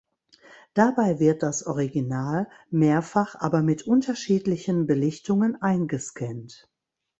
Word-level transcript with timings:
Dabei 0.73 1.19
wird 1.19 1.43
das 1.43 1.67
Original 1.67 2.47
mehrfach, 2.71 3.35
aber 3.35 3.61
mit 3.61 3.83
unterschiedlichen 3.85 4.87
Belichtungen, 4.87 5.61
eingescannt. 5.61 6.67